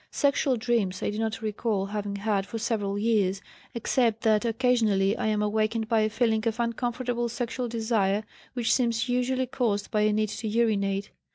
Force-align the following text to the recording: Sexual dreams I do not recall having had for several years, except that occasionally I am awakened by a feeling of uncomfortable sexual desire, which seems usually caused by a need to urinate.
Sexual 0.09 0.57
dreams 0.57 1.03
I 1.03 1.11
do 1.11 1.19
not 1.19 1.43
recall 1.43 1.85
having 1.85 2.15
had 2.15 2.47
for 2.47 2.57
several 2.57 2.97
years, 2.97 3.39
except 3.75 4.23
that 4.23 4.45
occasionally 4.45 5.15
I 5.15 5.27
am 5.27 5.43
awakened 5.43 5.87
by 5.87 5.99
a 5.99 6.09
feeling 6.09 6.47
of 6.47 6.59
uncomfortable 6.59 7.29
sexual 7.29 7.67
desire, 7.67 8.23
which 8.55 8.73
seems 8.73 9.07
usually 9.07 9.45
caused 9.45 9.91
by 9.91 10.01
a 10.01 10.11
need 10.11 10.29
to 10.29 10.47
urinate. 10.47 11.11